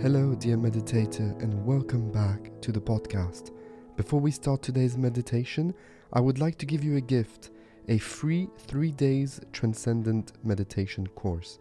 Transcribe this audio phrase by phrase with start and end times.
[0.00, 3.50] Hello, dear meditator, and welcome back to the podcast.
[3.96, 5.74] Before we start today's meditation,
[6.12, 7.50] I would like to give you a gift
[7.88, 11.58] a free three days transcendent meditation course.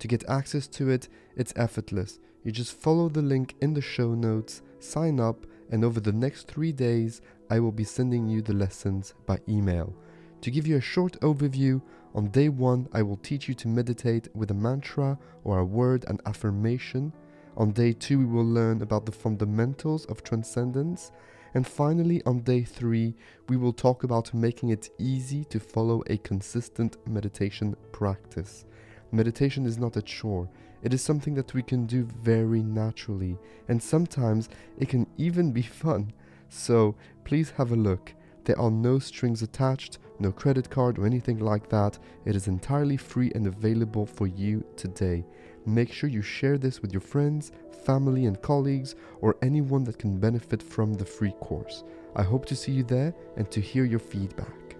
[0.00, 2.18] To get access to it, it's effortless.
[2.44, 6.46] You just follow the link in the show notes, sign up, and over the next
[6.46, 9.96] three days, I will be sending you the lessons by email.
[10.42, 11.80] To give you a short overview,
[12.14, 16.04] on day one, I will teach you to meditate with a mantra or a word
[16.06, 17.14] and affirmation.
[17.58, 21.10] On day two, we will learn about the fundamentals of transcendence.
[21.54, 23.16] And finally, on day three,
[23.48, 28.64] we will talk about making it easy to follow a consistent meditation practice.
[29.10, 30.48] Meditation is not a chore,
[30.82, 33.36] it is something that we can do very naturally,
[33.66, 34.48] and sometimes
[34.78, 36.12] it can even be fun.
[36.48, 38.14] So please have a look.
[38.44, 41.98] There are no strings attached, no credit card or anything like that.
[42.24, 45.24] It is entirely free and available for you today.
[45.68, 47.52] Make sure you share this with your friends,
[47.84, 51.84] family, and colleagues, or anyone that can benefit from the free course.
[52.16, 54.76] I hope to see you there and to hear your feedback.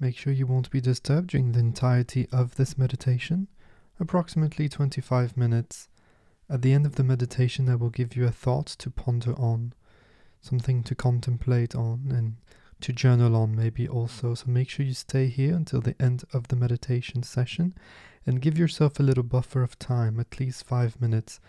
[0.00, 3.46] Make sure you won't be disturbed during the entirety of this meditation,
[4.00, 5.88] approximately 25 minutes.
[6.50, 9.72] At the end of the meditation, I will give you a thought to ponder on,
[10.42, 12.34] something to contemplate on, and
[12.80, 14.34] to journal on, maybe also.
[14.34, 17.74] So make sure you stay here until the end of the meditation session
[18.26, 21.40] and give yourself a little buffer of time, at least five minutes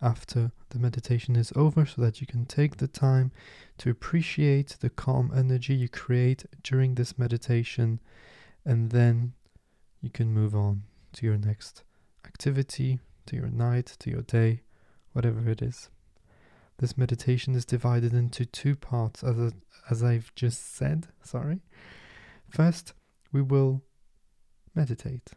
[0.00, 3.30] after the meditation is over, so that you can take the time
[3.78, 8.00] to appreciate the calm energy you create during this meditation,
[8.64, 9.32] and then
[10.00, 11.84] you can move on to your next
[12.26, 14.62] activity, to your night, to your day,
[15.12, 15.88] whatever it is.
[16.78, 19.52] This meditation is divided into two parts, as, a,
[19.90, 21.08] as I've just said.
[21.22, 21.60] Sorry.
[22.50, 22.92] First,
[23.32, 23.82] we will
[24.74, 25.30] meditate.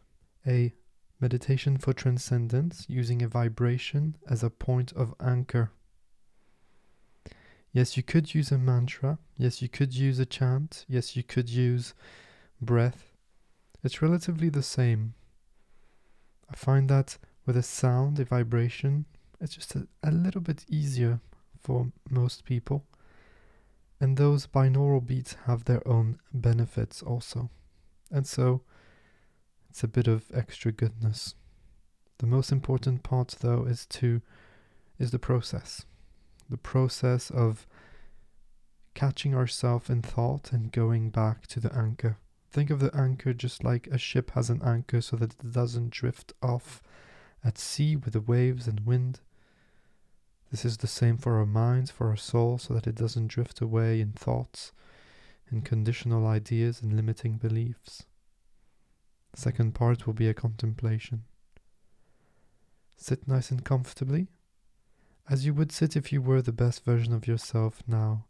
[0.46, 0.72] A
[1.20, 5.70] meditation for transcendence using a vibration as a point of anchor.
[7.72, 9.18] Yes, you could use a mantra.
[9.36, 10.84] Yes, you could use a chant.
[10.88, 11.94] Yes, you could use
[12.60, 13.12] breath.
[13.84, 15.14] It's relatively the same.
[16.50, 19.04] I find that with a sound, a vibration,
[19.40, 21.20] it's just a, a little bit easier
[21.62, 22.84] for most people.
[24.00, 27.50] And those binaural beats have their own benefits also.
[28.10, 28.62] And so
[29.70, 31.34] it's a bit of extra goodness.
[32.18, 34.22] The most important part though is to
[34.98, 35.84] is the process.
[36.48, 37.66] The process of
[38.94, 42.16] catching ourselves in thought and going back to the anchor.
[42.50, 45.90] Think of the anchor just like a ship has an anchor so that it doesn't
[45.90, 46.82] drift off
[47.46, 49.20] at sea with the waves and wind.
[50.50, 53.60] This is the same for our minds, for our soul, so that it doesn't drift
[53.60, 54.72] away in thoughts,
[55.50, 58.04] in conditional ideas and limiting beliefs.
[59.32, 61.22] The second part will be a contemplation.
[62.96, 64.26] Sit nice and comfortably,
[65.28, 68.24] as you would sit if you were the best version of yourself now,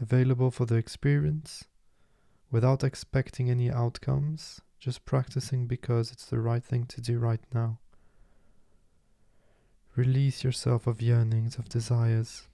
[0.00, 1.64] available for the experience,
[2.50, 7.78] without expecting any outcomes, just practicing because it's the right thing to do right now.
[9.96, 12.48] Release yourself of yearnings, of desires,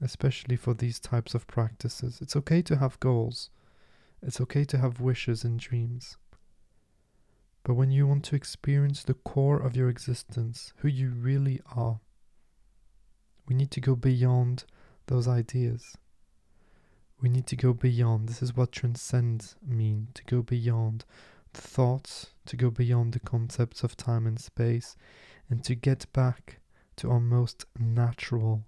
[0.00, 2.18] especially for these types of practices.
[2.20, 3.50] It's okay to have goals,
[4.20, 6.16] it's okay to have wishes and dreams.
[7.62, 12.00] But when you want to experience the core of your existence, who you really are,
[13.46, 14.64] we need to go beyond
[15.06, 15.96] those ideas.
[17.20, 18.28] We need to go beyond.
[18.28, 21.04] This is what transcend mean to go beyond
[21.58, 24.96] thoughts, to go beyond the concepts of time and space,
[25.50, 26.60] and to get back
[26.96, 28.64] to our most natural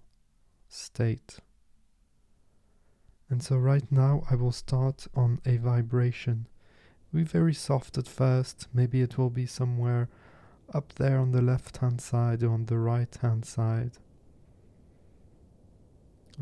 [0.69, 1.39] state.
[3.29, 6.47] And so, right now, I will start on a vibration.
[7.13, 10.09] Be very soft at first, maybe it will be somewhere
[10.73, 13.91] up there on the left hand side or on the right hand side.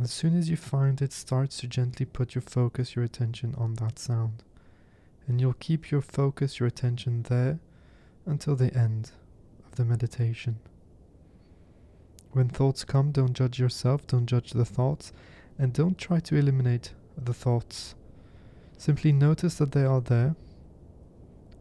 [0.01, 3.73] As soon as you find it, start to gently put your focus, your attention on
[3.75, 4.43] that sound.
[5.29, 7.59] And you'll keep your focus, your attention there
[8.25, 9.11] until the end
[9.63, 10.57] of the meditation.
[12.31, 15.13] When thoughts come, don't judge yourself, don't judge the thoughts,
[15.59, 17.93] and don't try to eliminate the thoughts.
[18.79, 20.35] Simply notice that they are there.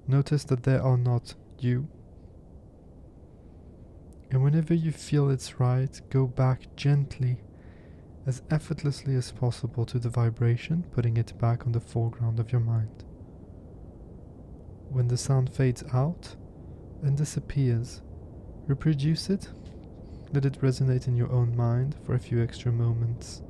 [0.06, 1.88] Notice that they are not you.
[4.30, 7.36] And whenever you feel it's right, go back gently,
[8.24, 12.62] as effortlessly as possible to the vibration, putting it back on the foreground of your
[12.62, 13.04] mind.
[14.98, 16.34] When the sound fades out
[17.04, 18.02] and disappears,
[18.66, 19.48] Reproduce it.
[20.32, 23.40] Let it resonate in your own mind for a few extra moments.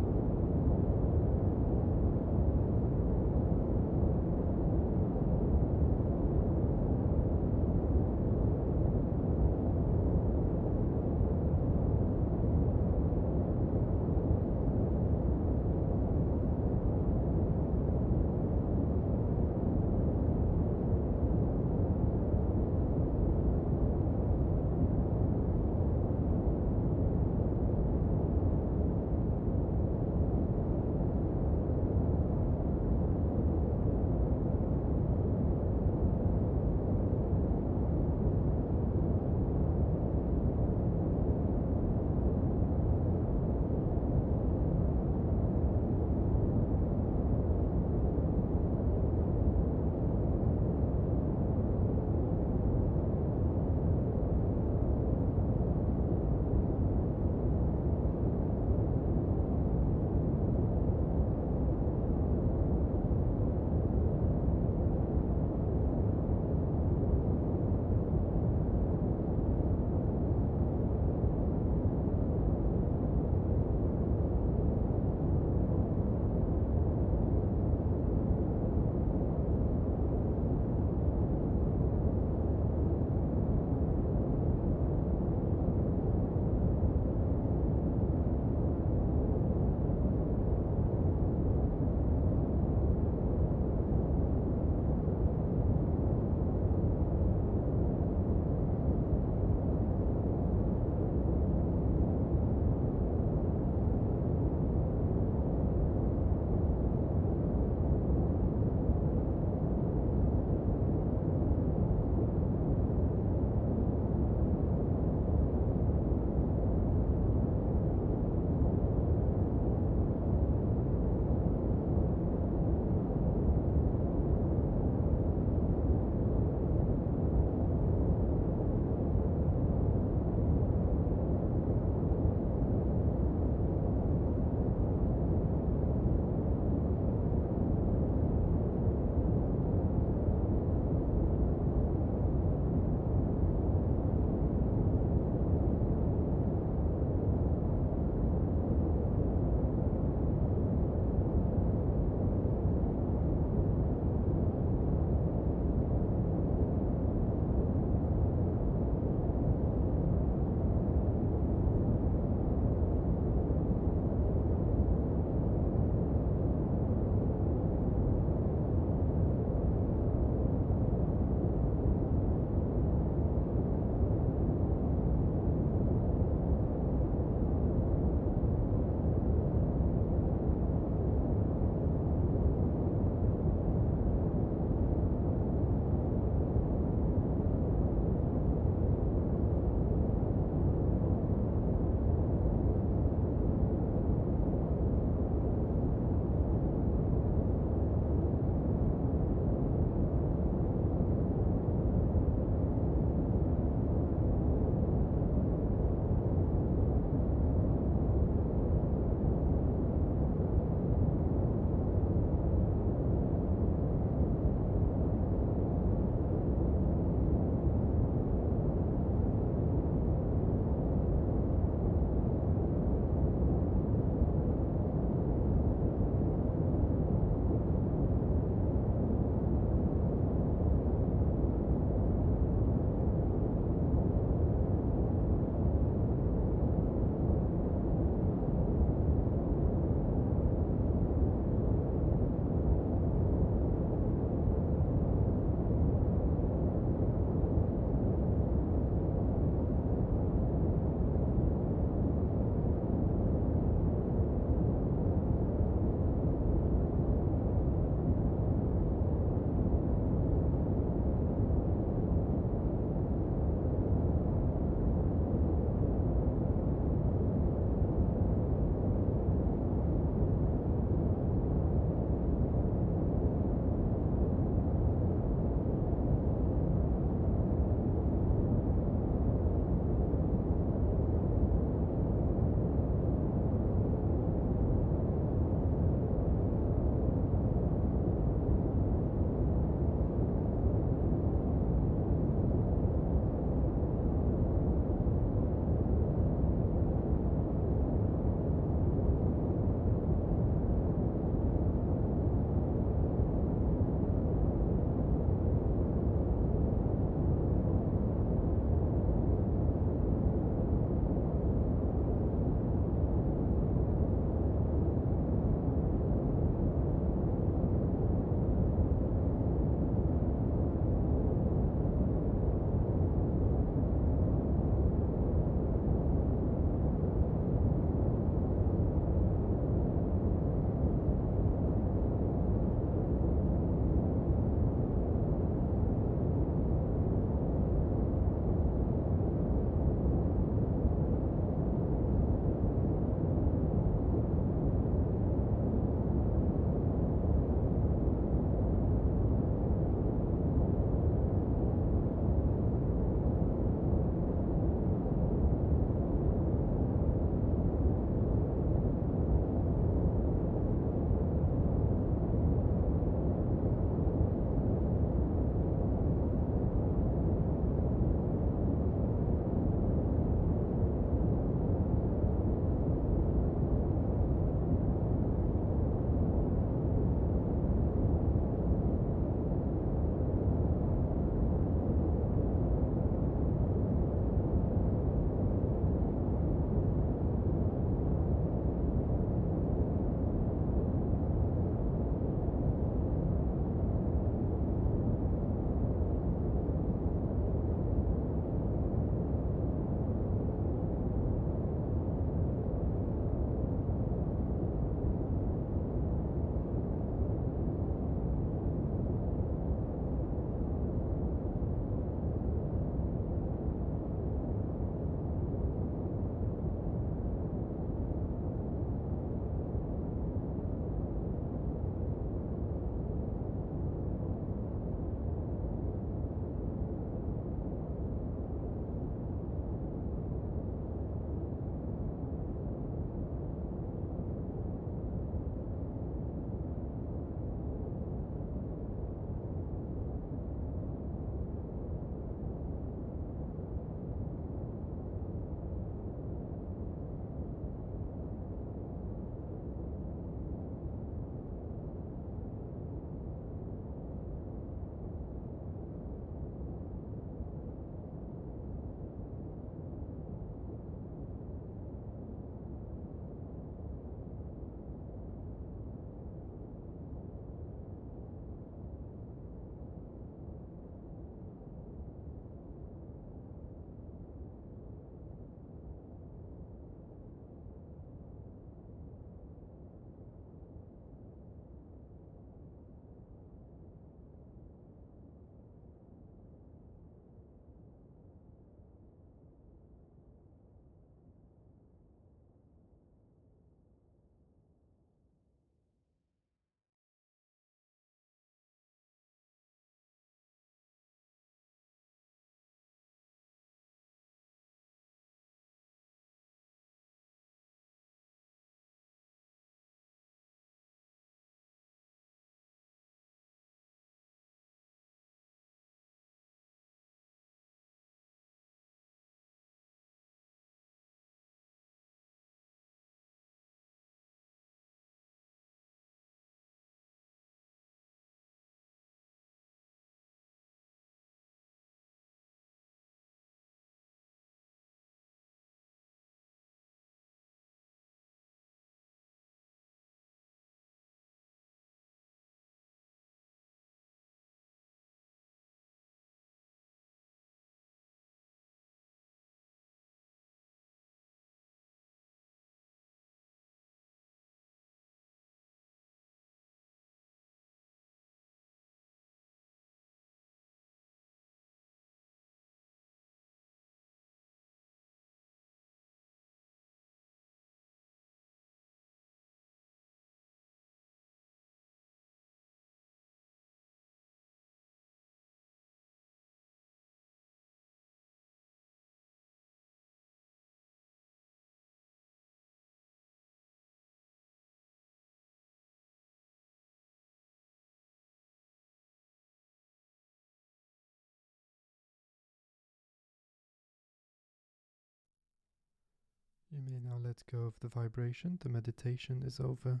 [596.70, 598.58] You may now let go of the vibration.
[598.62, 600.00] The meditation is over.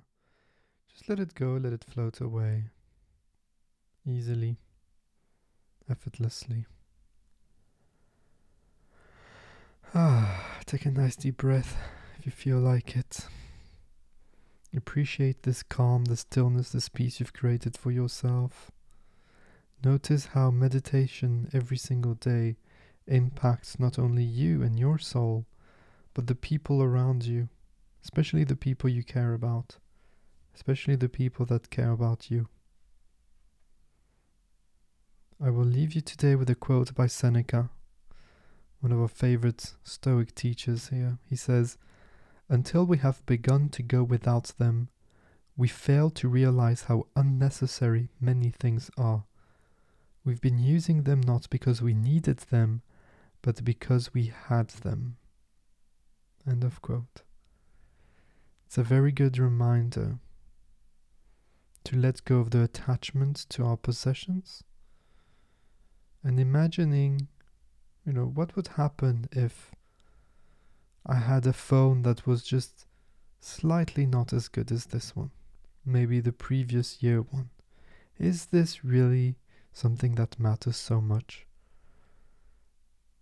[0.88, 2.70] Just let it go, let it float away
[4.06, 4.56] easily,
[5.90, 6.66] effortlessly.
[9.94, 11.76] Ah, take a nice deep breath
[12.18, 13.26] if you feel like it.
[14.76, 18.70] Appreciate this calm, this stillness, this peace you've created for yourself.
[19.84, 22.56] Notice how meditation every single day
[23.06, 25.46] impacts not only you and your soul,
[26.14, 27.48] but the people around you,
[28.02, 29.78] especially the people you care about,
[30.54, 32.48] especially the people that care about you.
[35.42, 37.70] I will leave you today with a quote by Seneca,
[38.80, 41.18] one of our favorite Stoic teachers here.
[41.28, 41.78] He says,
[42.48, 44.88] Until we have begun to go without them,
[45.56, 49.24] we fail to realize how unnecessary many things are.
[50.24, 52.82] We've been using them not because we needed them,
[53.42, 55.16] but because we had them.
[56.48, 57.22] End of quote.
[58.66, 60.18] It's a very good reminder
[61.84, 64.62] to let go of the attachment to our possessions
[66.22, 67.28] and imagining,
[68.06, 69.72] you know, what would happen if
[71.06, 72.86] I had a phone that was just
[73.40, 75.30] slightly not as good as this one,
[75.84, 77.50] maybe the previous year one.
[78.18, 79.36] Is this really
[79.72, 81.46] something that matters so much?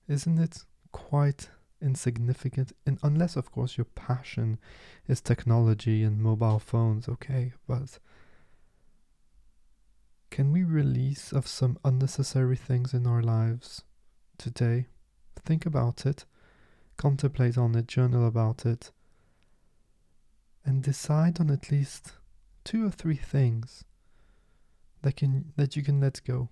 [0.09, 2.73] Isn't it quite insignificant?
[2.87, 4.59] And unless, of course, your passion
[5.07, 7.99] is technology and mobile phones, okay, but
[10.31, 13.85] can we release of some unnecessary things in our lives
[14.37, 14.87] today?
[15.45, 16.25] Think about it,
[16.97, 18.93] contemplate on it, journal about it,
[20.65, 22.13] and decide on at least
[22.65, 23.85] two or three things
[25.03, 26.51] that can that you can let go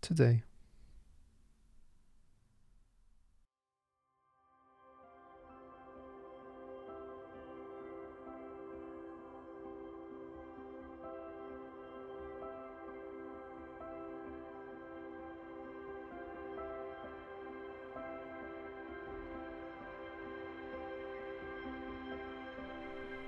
[0.00, 0.42] today.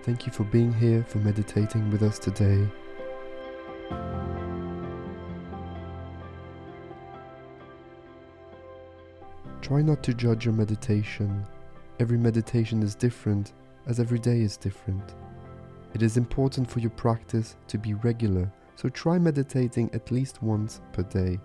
[0.02, 2.66] Thank you for being here, for meditating with us today.
[9.60, 11.46] Try not to judge your meditation.
[12.00, 13.52] Every meditation is different,
[13.86, 15.14] as every day is different.
[15.92, 20.80] It is important for your practice to be regular, so try meditating at least once
[20.92, 21.38] per day.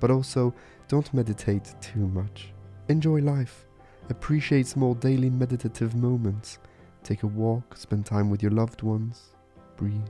[0.00, 0.52] But also,
[0.86, 2.52] don't meditate too much.
[2.88, 3.64] Enjoy life.
[4.10, 6.58] Appreciate small daily meditative moments.
[7.06, 9.30] Take a walk, spend time with your loved ones,
[9.76, 10.08] breathe.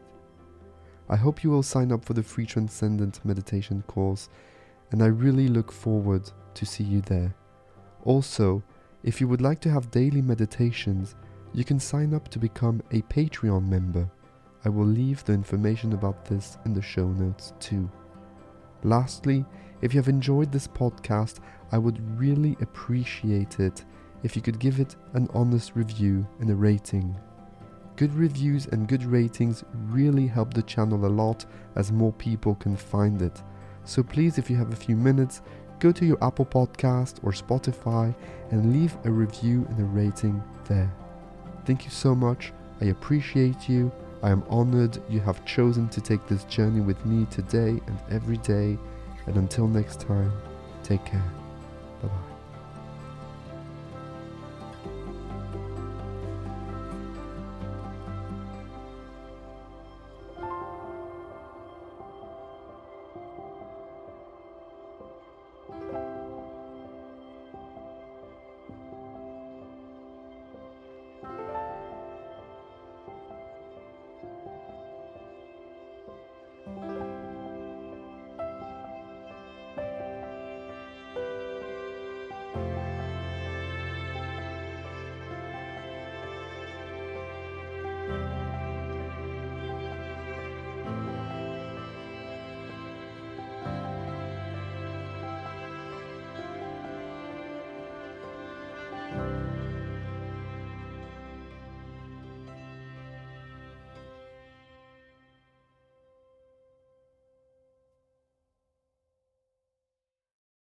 [1.11, 4.31] I hope you will sign up for the free Transcendent Meditation course,
[4.91, 7.35] and I really look forward to see you there.
[8.05, 8.63] Also,
[9.03, 11.17] if you would like to have daily meditations,
[11.53, 14.11] you can sign up to become a Patreon member.
[14.65, 17.91] I will leave the information about this in the show notes too.
[18.85, 19.45] Lastly,
[19.83, 21.41] if you have enjoyed this podcast,
[21.73, 23.85] I would really appreciate it
[24.23, 27.17] if you could give it an honest review and a rating.
[27.97, 32.77] Good reviews and good ratings really help the channel a lot as more people can
[32.77, 33.43] find it.
[33.85, 35.41] So please, if you have a few minutes,
[35.79, 38.15] go to your Apple Podcast or Spotify
[38.51, 40.93] and leave a review and a rating there.
[41.65, 42.53] Thank you so much.
[42.81, 43.91] I appreciate you.
[44.23, 48.39] I am honored you have chosen to take this journey with me today and every
[48.39, 48.79] day.
[49.27, 50.33] And until next time,
[50.83, 51.46] take care.